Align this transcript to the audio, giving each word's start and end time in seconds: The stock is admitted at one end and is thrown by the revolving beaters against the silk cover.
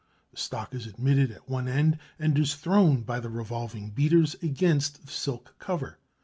The 0.31 0.37
stock 0.37 0.73
is 0.73 0.87
admitted 0.87 1.29
at 1.29 1.47
one 1.47 1.67
end 1.67 1.99
and 2.17 2.35
is 2.35 2.55
thrown 2.55 3.03
by 3.03 3.19
the 3.19 3.29
revolving 3.29 3.91
beaters 3.91 4.33
against 4.41 5.05
the 5.05 5.11
silk 5.11 5.53
cover. 5.59 5.99